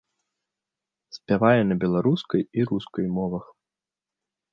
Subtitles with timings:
[1.17, 3.45] Спявае на беларускай і рускай мовах.